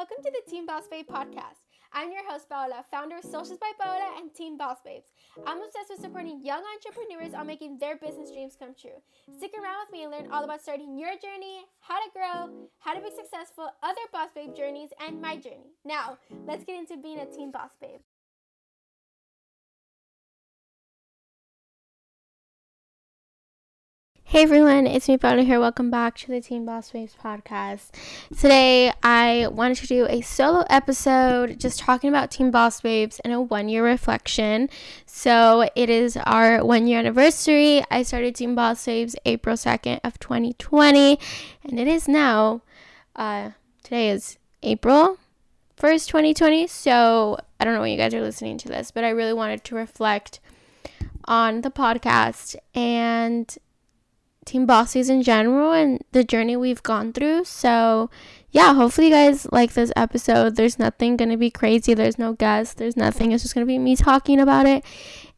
[0.00, 1.68] welcome to the Teen Boss Babe podcast.
[1.92, 5.12] I'm your host, Paola, founder of Socials by Paola and Teen Boss Babes.
[5.46, 8.96] I'm obsessed with supporting young entrepreneurs on making their business dreams come true.
[9.36, 12.94] Stick around with me and learn all about starting your journey, how to grow, how
[12.94, 15.76] to be successful, other Boss Babe journeys, and my journey.
[15.84, 18.00] Now, let's get into being a Teen Boss Babe.
[24.30, 25.58] Hey everyone, it's me Paola here.
[25.58, 27.88] Welcome back to the Teen Boss Babes podcast.
[28.38, 33.32] Today I wanted to do a solo episode just talking about Teen Boss Babes and
[33.32, 34.70] a one year reflection.
[35.04, 37.82] So it is our one year anniversary.
[37.90, 41.18] I started Teen Boss Babes April 2nd of 2020
[41.64, 42.62] and it is now
[43.16, 43.50] uh
[43.82, 45.18] today is April
[45.76, 46.68] 1st, 2020.
[46.68, 49.64] So I don't know when you guys are listening to this, but I really wanted
[49.64, 50.38] to reflect
[51.24, 53.58] on the podcast and
[54.50, 57.44] Team Bosses in general and the journey we've gone through.
[57.44, 58.10] So,
[58.50, 60.56] yeah, hopefully you guys like this episode.
[60.56, 61.94] There's nothing going to be crazy.
[61.94, 62.74] There's no guests.
[62.74, 63.30] There's nothing.
[63.30, 64.84] It's just going to be me talking about it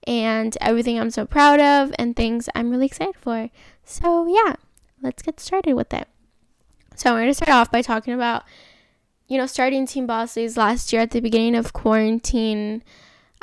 [0.06, 3.50] and everything I'm so proud of and things I'm really excited for.
[3.84, 4.54] So, yeah,
[5.02, 6.08] let's get started with it.
[6.96, 8.44] So, I'm going to start off by talking about,
[9.28, 12.82] you know, starting Team Bosses last year at the beginning of quarantine.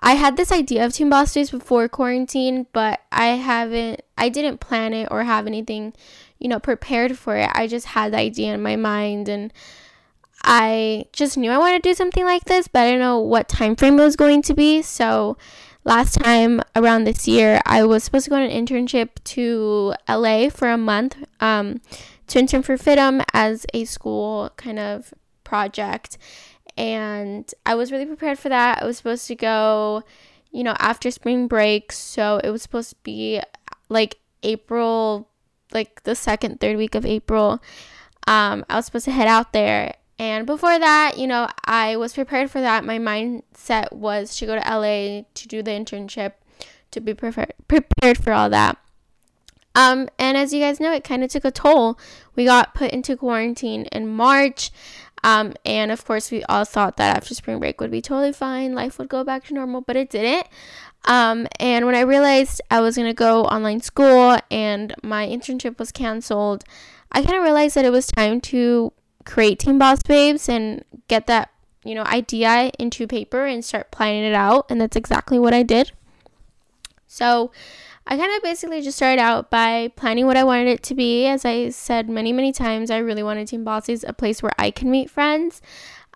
[0.02, 4.60] I had this idea of Teen Boss Babes before quarantine, but I haven't, I didn't
[4.60, 5.94] plan it or have anything,
[6.40, 7.50] you know, prepared for it.
[7.54, 9.52] I just had the idea in my mind and
[10.44, 13.50] I just knew I wanted to do something like this, but I didn't know what
[13.50, 14.82] time frame it was going to be.
[14.82, 15.38] So
[15.84, 20.50] last time around this year, I was supposed to go on an internship to LA
[20.50, 21.82] for a month um,
[22.28, 26.18] to intern for FIDM as a school kind of project
[26.80, 28.82] and I was really prepared for that.
[28.82, 30.04] I was supposed to go,
[30.50, 33.42] you know, after spring break, so it was supposed to be
[33.90, 35.28] like April,
[35.74, 37.62] like the second, third week of April.
[38.28, 39.96] Um, I was supposed to head out there.
[40.18, 42.86] And before that, you know, I was prepared for that.
[42.86, 46.34] My mindset was to go to LA to do the internship,
[46.92, 48.78] to be prepared prepared for all that.
[49.76, 52.00] Um, and as you guys know, it kind of took a toll.
[52.36, 54.72] We got put into quarantine in March.
[55.24, 58.74] Um, and of course, we all thought that after spring break would be totally fine,
[58.74, 60.48] life would go back to normal, but it didn't.
[61.06, 65.92] Um, and when I realized I was gonna go online school and my internship was
[65.92, 66.64] canceled,
[67.12, 68.94] I kind of realized that it was time to
[69.26, 71.50] create Teen Boss Babes and get that
[71.84, 74.66] you know idea into paper and start planning it out.
[74.70, 75.92] And that's exactly what I did.
[77.08, 77.52] So
[78.10, 81.28] I kind of basically just started out by planning what I wanted it to be.
[81.28, 84.72] As I said many, many times, I really wanted Team Bosses a place where I
[84.72, 85.62] can meet friends.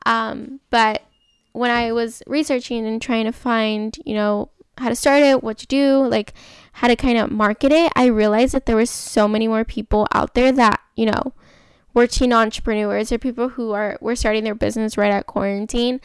[0.08, 1.04] Um, but
[1.52, 4.50] when I was researching and trying to find, you know,
[4.80, 6.34] how to start it, what to do, like
[6.74, 10.08] how to kind of market it, I realized that there were so many more people
[10.12, 11.34] out there that, you know,
[11.94, 13.12] we're teen entrepreneurs.
[13.12, 16.02] Or people who are we're starting their business right at quarantine.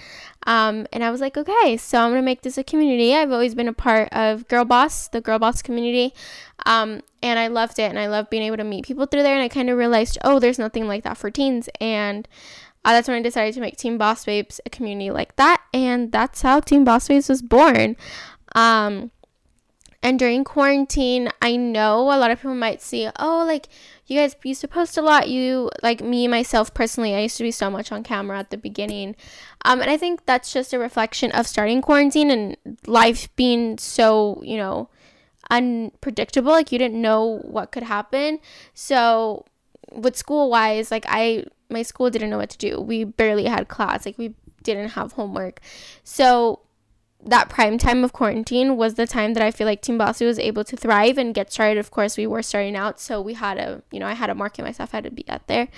[0.46, 3.14] Um, and i was like okay so i'm gonna make this a community.
[3.14, 6.14] I've always been a part of girl boss the girl boss community.
[6.66, 9.34] Um, and i loved it and i love being able to meet people through there.
[9.34, 11.68] And i kind of realized oh there's nothing like that for teens.
[11.80, 12.28] And
[12.84, 15.62] uh, that's when i decided to make teen boss babes a community like that.
[15.72, 17.96] And that's how teen boss babes was born.
[18.54, 19.10] Um,
[20.02, 23.68] and during quarantine i know a lot of people might see oh like
[24.08, 25.28] you guys used to post a lot.
[25.28, 28.56] You, like me, myself personally, I used to be so much on camera at the
[28.56, 29.14] beginning.
[29.66, 32.56] Um, and I think that's just a reflection of starting quarantine and
[32.86, 34.88] life being so, you know,
[35.50, 36.52] unpredictable.
[36.52, 38.40] Like you didn't know what could happen.
[38.72, 39.44] So,
[39.92, 42.80] with school wise, like I, my school didn't know what to do.
[42.80, 44.06] We barely had class.
[44.06, 45.60] Like we didn't have homework.
[46.02, 46.60] So,
[47.24, 50.38] that prime time of quarantine was the time that I feel like Team Bossy was
[50.38, 51.78] able to thrive and get started.
[51.78, 54.34] Of course, we were starting out, so we had to, you know, I had to
[54.34, 55.68] market myself, I had to be out there.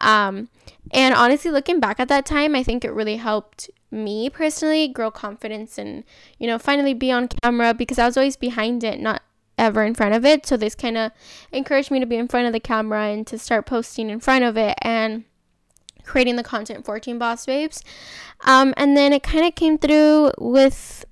[0.00, 0.48] Um,
[0.92, 5.10] and honestly, looking back at that time, I think it really helped me personally grow
[5.10, 6.04] confidence and,
[6.38, 9.22] you know, finally be on camera because I was always behind it, not
[9.58, 10.46] ever in front of it.
[10.46, 11.12] So this kind of
[11.50, 14.44] encouraged me to be in front of the camera and to start posting in front
[14.44, 14.76] of it.
[14.82, 15.24] And
[16.06, 17.82] creating the content for Teen Boss Babes.
[18.44, 21.04] Um, and then it kind of came through with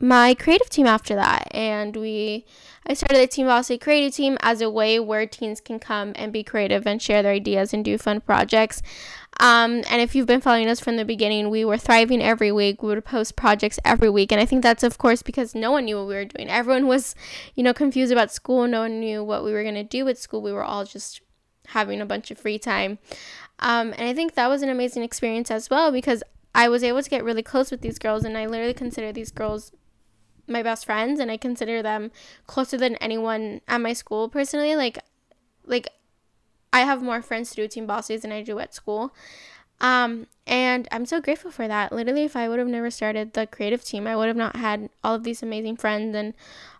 [0.00, 1.48] my creative team after that.
[1.52, 2.46] And we,
[2.86, 6.32] I started the Team Boss creative team as a way where teens can come and
[6.32, 8.82] be creative and share their ideas and do fun projects.
[9.40, 12.82] Um, and if you've been following us from the beginning, we were thriving every week.
[12.82, 14.32] We would post projects every week.
[14.32, 16.48] And I think that's, of course, because no one knew what we were doing.
[16.48, 17.14] Everyone was,
[17.54, 18.66] you know, confused about school.
[18.66, 20.42] No one knew what we were going to do with school.
[20.42, 21.22] We were all just
[21.68, 22.98] having a bunch of free time.
[23.58, 26.22] Um, and I think that was an amazing experience as well because
[26.54, 29.30] I was able to get really close with these girls, and I literally consider these
[29.30, 29.72] girls
[30.48, 32.10] my best friends, and I consider them
[32.46, 34.76] closer than anyone at my school personally.
[34.76, 34.98] Like,
[35.64, 35.88] like
[36.72, 39.14] I have more friends to do team bosses than I do at school.
[39.80, 41.92] Um, and I'm so grateful for that.
[41.92, 44.90] Literally, if I would have never started the creative team, I would have not had
[45.02, 46.34] all of these amazing friends and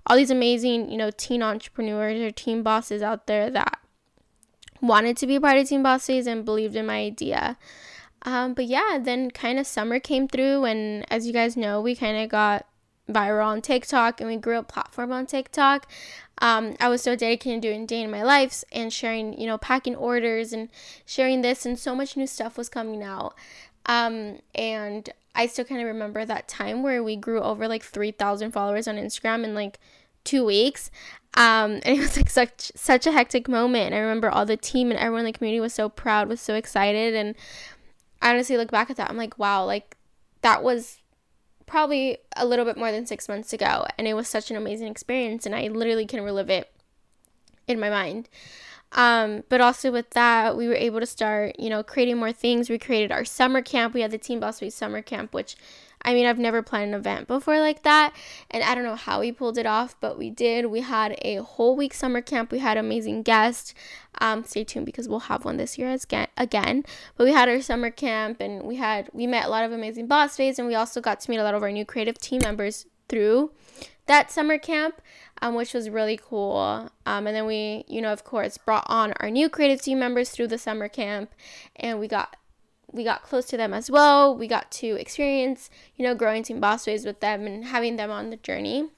[0.07, 3.79] all these amazing, you know, teen entrepreneurs or team bosses out there that
[4.83, 7.57] wanted to be a part of Teen Boss Babes and believed in my idea.
[8.23, 11.97] Um, but yeah, then kind of summer came through, and as you guys know, we
[11.97, 12.67] kind of got
[13.09, 15.89] viral on TikTok and we grew a platform on TikTok.
[16.39, 19.59] Um, I was so dedicated to doing day in my lives and sharing, you know,
[19.59, 20.69] packing orders and
[21.07, 23.35] sharing this, and so much new stuff was coming out.
[23.87, 28.53] Um, and I still kind of remember that time where we grew over like 3,000
[28.53, 29.79] followers on Instagram in like
[30.25, 30.91] two weeks.
[31.35, 33.87] Um, and it was like such such a hectic moment.
[33.87, 36.41] And I remember all the team and everyone in the community was so proud, was
[36.41, 37.35] so excited, and
[38.21, 39.11] I honestly look back at that.
[39.11, 39.97] I'm like, wow, like
[40.43, 40.99] that was
[41.67, 44.89] probably a little bit more than six months ago, and it was such an amazing
[44.89, 46.71] experience, and I literally can relive it
[47.67, 48.29] in my mind.
[48.95, 52.69] Um, but also with that, we were able to start, you know, creating more things.
[52.69, 53.95] We created our summer camp.
[53.95, 55.57] We had the Teen Boss Babes summer camp, which
[56.05, 58.13] I mean, I've never planned an event before like that,
[58.51, 60.67] and I don't know how we pulled it off, but we did.
[60.67, 62.51] We had a whole week summer camp.
[62.51, 63.75] We had amazing guests.
[64.21, 66.07] Um, stay tuned because we'll have one this year as
[66.37, 66.85] again.
[67.17, 70.07] But we had our summer camp, and we had we met a lot of amazing
[70.07, 72.41] boss babes, and we also got to meet a lot of our new creative team
[72.43, 73.53] members through
[74.07, 75.01] that summer camp,
[75.41, 76.91] um, which was really cool.
[77.07, 80.31] Um, and then we, you know, of course, brought on our new creative team members
[80.31, 81.33] through the summer camp,
[81.77, 82.37] and we got
[82.93, 84.37] we got close to them as well.
[84.37, 88.37] We got to experience, you know, growing Boss with them and having them on the
[88.37, 88.91] journey.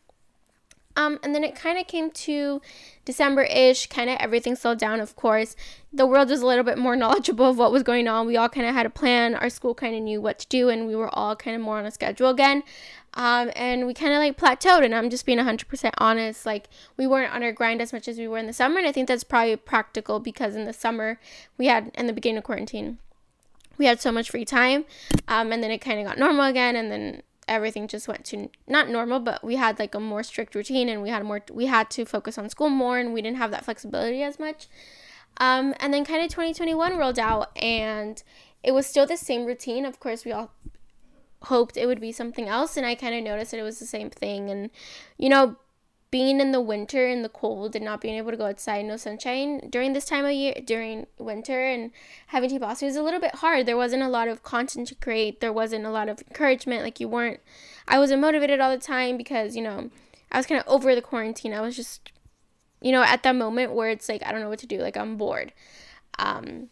[0.96, 2.62] Um, and then it kind of came to
[3.04, 5.56] December ish, kind of everything slowed down, of course.
[5.92, 8.26] The world was a little bit more knowledgeable of what was going on.
[8.26, 9.34] We all kind of had a plan.
[9.34, 11.78] Our school kind of knew what to do, and we were all kind of more
[11.78, 12.62] on a schedule again.
[13.14, 16.46] Um, and we kind of like plateaued, and I'm just being 100% honest.
[16.46, 18.86] Like, we weren't on our grind as much as we were in the summer, and
[18.86, 21.18] I think that's probably practical because in the summer,
[21.58, 22.98] we had, in the beginning of quarantine,
[23.78, 24.84] we had so much free time
[25.28, 28.48] um, and then it kind of got normal again and then everything just went to
[28.66, 31.66] not normal but we had like a more strict routine and we had more we
[31.66, 34.66] had to focus on school more and we didn't have that flexibility as much.
[35.38, 38.22] Um, and then kind of 2021 rolled out and
[38.62, 39.84] it was still the same routine.
[39.84, 40.52] Of course we all
[41.42, 43.84] hoped it would be something else and i kind of noticed that it was the
[43.84, 44.70] same thing and
[45.18, 45.56] you know
[46.14, 48.96] being in the winter in the cold and not being able to go outside, no
[48.96, 51.90] sunshine during this time of year, during winter, and
[52.28, 53.66] having to boss was a little bit hard.
[53.66, 55.40] There wasn't a lot of content to create.
[55.40, 56.84] There wasn't a lot of encouragement.
[56.84, 57.40] Like you weren't,
[57.88, 59.90] I wasn't motivated all the time because you know
[60.30, 61.52] I was kind of over the quarantine.
[61.52, 62.12] I was just,
[62.80, 64.78] you know, at that moment where it's like I don't know what to do.
[64.78, 65.52] Like I'm bored.
[66.20, 66.68] Um,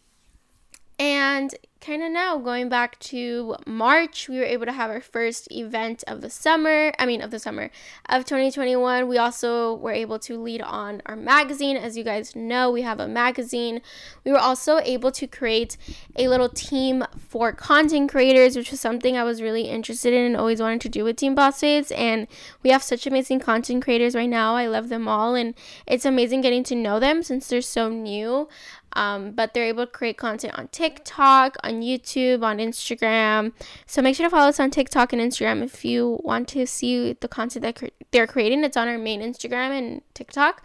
[0.97, 5.51] and kind of now going back to March, we were able to have our first
[5.51, 6.93] event of the summer.
[6.97, 7.69] I mean, of the summer
[8.07, 9.07] of 2021.
[9.07, 11.75] We also were able to lead on our magazine.
[11.75, 13.81] As you guys know, we have a magazine.
[14.23, 15.75] We were also able to create
[16.15, 20.37] a little team for content creators, which was something I was really interested in and
[20.37, 21.91] always wanted to do with Teen Boss Babes.
[21.91, 22.27] And
[22.63, 24.55] we have such amazing content creators right now.
[24.55, 25.53] I love them all, and
[25.85, 28.47] it's amazing getting to know them since they're so new.
[28.95, 33.53] Um, but they're able to create content on TikTok, on YouTube, on Instagram.
[33.85, 37.13] So make sure to follow us on TikTok and Instagram if you want to see
[37.13, 38.63] the content that they're creating.
[38.63, 40.63] It's on our main Instagram and TikTok.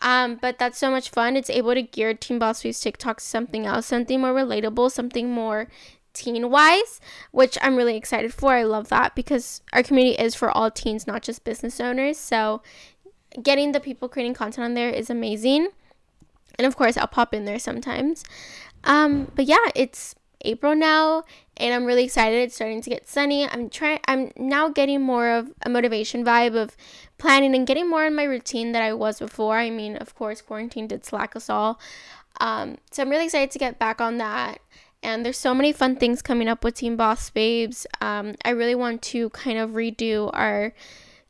[0.00, 1.36] Um, but that's so much fun.
[1.36, 5.30] It's able to gear Teen Boss Babes TikTok to something else, something more relatable, something
[5.30, 5.68] more
[6.12, 7.00] teen wise,
[7.32, 8.52] which I'm really excited for.
[8.52, 12.18] I love that because our community is for all teens, not just business owners.
[12.18, 12.62] So
[13.42, 15.68] getting the people creating content on there is amazing.
[16.58, 18.24] And of course, I'll pop in there sometimes.
[18.84, 21.24] Um, but yeah, it's April now,
[21.56, 22.42] and I'm really excited.
[22.42, 23.48] It's starting to get sunny.
[23.48, 24.00] I'm trying.
[24.06, 26.76] I'm now getting more of a motivation vibe of
[27.18, 29.56] planning and getting more in my routine that I was before.
[29.58, 31.80] I mean, of course, quarantine did slack us all.
[32.40, 34.60] Um, so I'm really excited to get back on that.
[35.02, 37.86] And there's so many fun things coming up with Teen Boss Babes.
[38.00, 40.72] Um, I really want to kind of redo our,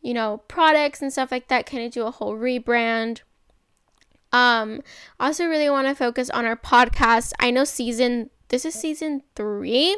[0.00, 1.66] you know, products and stuff like that.
[1.66, 3.22] Kind of do a whole rebrand
[4.34, 4.82] um,
[5.20, 7.32] also really want to focus on our podcast.
[7.38, 9.96] I know season this is season three.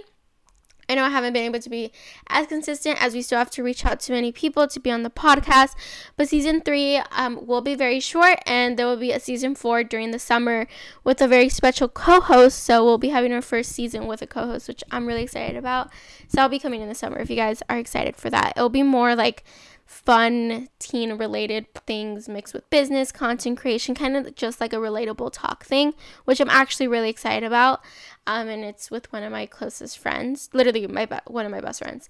[0.88, 1.90] I know I haven't been able to be
[2.28, 5.02] as consistent as we still have to reach out to many people to be on
[5.02, 5.74] the podcast.
[6.16, 9.82] But season three um, will be very short, and there will be a season four
[9.82, 10.68] during the summer
[11.02, 12.62] with a very special co host.
[12.62, 15.56] So we'll be having our first season with a co host, which I'm really excited
[15.56, 15.90] about.
[16.28, 18.52] So I'll be coming in the summer if you guys are excited for that.
[18.54, 19.42] It'll be more like
[19.86, 25.30] fun teen related things mixed with business, content creation, kind of just like a relatable
[25.32, 27.80] talk thing, which I'm actually really excited about.
[28.26, 31.60] Um, and it's with one of my closest friends, literally my be- one of my
[31.60, 32.08] best friends.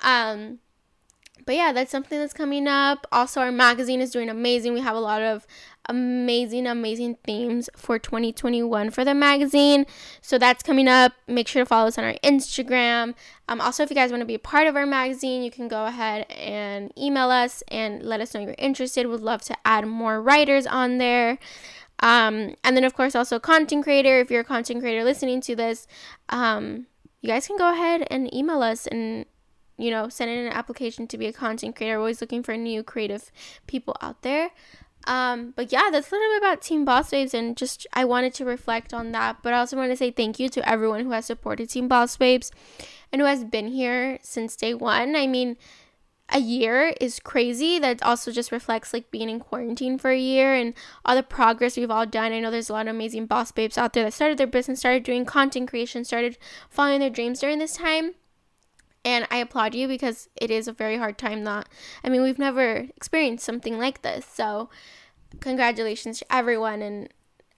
[0.00, 0.58] Um,
[1.44, 3.06] but yeah, that's something that's coming up.
[3.10, 4.74] Also, our magazine is doing amazing.
[4.74, 5.46] We have a lot of
[5.88, 9.86] amazing, amazing themes for 2021 for the magazine.
[10.20, 11.12] So that's coming up.
[11.26, 13.14] Make sure to follow us on our Instagram.
[13.48, 15.68] Um, also, if you guys want to be a part of our magazine, you can
[15.68, 19.06] go ahead and email us and let us know you're interested.
[19.06, 21.38] Would love to add more writers on there.
[22.00, 24.20] Um, and then, of course, also content creator.
[24.20, 25.86] If you're a content creator listening to this,
[26.28, 26.86] um,
[27.20, 29.24] you guys can go ahead and email us and
[29.82, 31.98] you know, send in an application to be a content creator.
[31.98, 33.32] always looking for new creative
[33.66, 34.50] people out there.
[35.08, 38.34] Um, but yeah, that's a little bit about Teen Boss Babes, and just I wanted
[38.34, 39.38] to reflect on that.
[39.42, 42.16] But I also want to say thank you to everyone who has supported Teen Boss
[42.16, 42.52] Babes
[43.10, 45.16] and who has been here since day one.
[45.16, 45.56] I mean,
[46.28, 47.80] a year is crazy.
[47.80, 50.74] That also just reflects like being in quarantine for a year and
[51.04, 52.32] all the progress we've all done.
[52.32, 54.78] I know there's a lot of amazing boss babes out there that started their business,
[54.78, 56.38] started doing content creation, started
[56.70, 58.14] following their dreams during this time.
[59.04, 61.68] And I applaud you because it is a very hard time that
[62.04, 64.24] I mean we've never experienced something like this.
[64.24, 64.70] So
[65.40, 67.08] congratulations to everyone and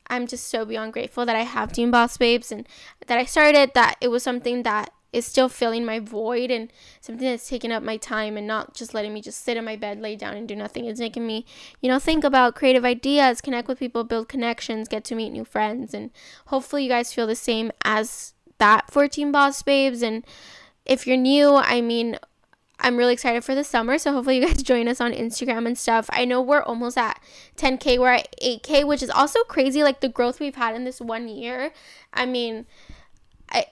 [0.06, 2.66] I'm just so beyond grateful that I have Teen Boss Babes and
[3.06, 7.26] that I started that it was something that is still filling my void and something
[7.26, 10.00] that's taking up my time and not just letting me just sit in my bed,
[10.00, 10.86] lay down and do nothing.
[10.86, 11.46] It's making me,
[11.80, 15.44] you know, think about creative ideas, connect with people, build connections, get to meet new
[15.44, 16.10] friends and
[16.46, 20.24] hopefully you guys feel the same as that for Teen Boss Babes and
[20.84, 22.18] if you're new, I mean,
[22.80, 23.98] I'm really excited for the summer.
[23.98, 26.08] So hopefully you guys join us on Instagram and stuff.
[26.12, 27.20] I know we're almost at
[27.56, 27.98] 10k.
[27.98, 29.82] We're at 8k, which is also crazy.
[29.82, 31.72] Like the growth we've had in this one year.
[32.12, 32.66] I mean,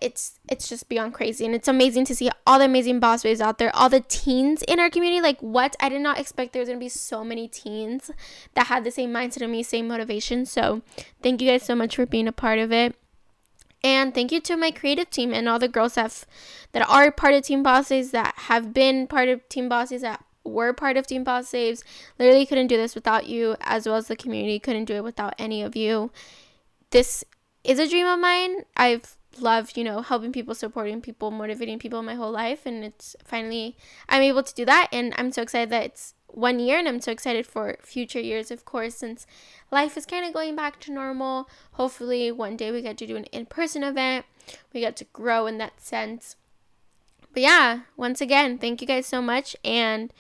[0.01, 3.41] it's it's just beyond crazy and it's amazing to see all the amazing boss babes
[3.41, 6.61] out there all the teens in our community like what i did not expect there
[6.61, 8.11] was going to be so many teens
[8.55, 10.83] that had the same mindset of me same motivation so
[11.23, 12.95] thank you guys so much for being a part of it
[13.85, 16.25] and thank you to my creative team and all the girls that,
[16.73, 20.73] that are part of Team Bosses, that have been part of Team Bosses, that were
[20.73, 21.85] part of Teen Boss Babes.
[22.19, 25.35] Literally couldn't do this without you, as well as the community couldn't do it without
[25.39, 26.11] any of you.
[26.91, 27.25] This
[27.65, 28.65] is a dream of mine.
[28.77, 32.67] I've loved, you know, helping people, supporting people, motivating people my whole life.
[32.67, 33.77] And it's finally,
[34.09, 34.89] I'm able to do that.
[34.93, 38.51] And I'm so excited that it's one year and I'm so excited for future years,
[38.51, 39.27] of course, since
[39.71, 41.49] life is kind of going back to normal.
[41.73, 44.27] Hopefully, one day we get to do an in person event,
[44.73, 46.37] we get to grow in that sense.
[47.33, 49.57] But yeah, once again, thank you guys so much.
[49.65, 50.13] And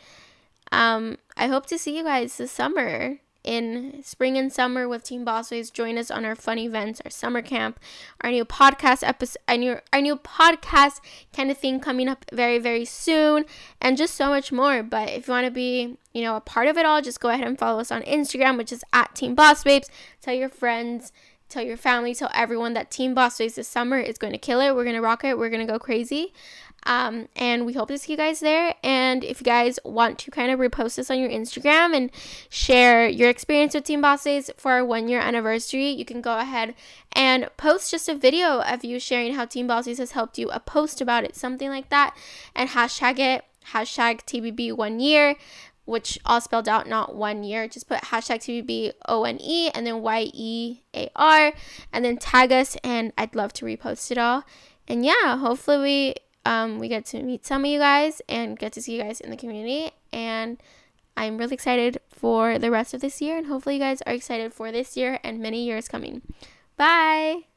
[0.70, 5.24] um, I hope to see you guys this summer in spring and summer with Teen
[5.24, 5.70] Boss Babes.
[5.70, 7.80] Join us on our fun events, our summer camp,
[8.20, 11.00] our new podcast episode, our new, our new podcast
[11.32, 13.44] kind of thing coming up very, very soon,
[13.80, 14.82] and just so much more.
[14.82, 17.30] But if you want to be, you know, a part of it all, just go
[17.30, 19.88] ahead and follow us on Instagram, which is at Teen Boss Babes.
[20.20, 21.12] Tell your friends,
[21.52, 24.60] tell your family, tell everyone that Teen Boss Babes this summer is going to kill
[24.60, 24.74] it.
[24.74, 25.38] We're going to rock it.
[25.38, 26.32] We're going to go crazy.
[26.84, 28.74] Um, and we hope to see you guys there.
[28.82, 32.10] And if you guys want to kind of repost this on your Instagram and
[32.48, 36.74] share your experience with Team Bosses for our one year anniversary, you can go ahead
[37.12, 40.58] and post just a video of you sharing how Team Bosses has helped you, a
[40.58, 42.16] post about it, something like that,
[42.54, 45.36] and hashtag it, hashtag TBB one year.
[45.84, 47.66] Which all spelled out, not one year.
[47.66, 51.52] Just put hashtag TBB O N E and then Y E A R
[51.92, 54.44] and then tag us, and I'd love to repost it all.
[54.86, 58.72] And yeah, hopefully we um, we get to meet some of you guys and get
[58.74, 59.90] to see you guys in the community.
[60.12, 60.58] And
[61.16, 63.36] I'm really excited for the rest of this year.
[63.36, 66.22] And hopefully, you guys are excited for this year and many years coming.
[66.76, 67.51] Bye.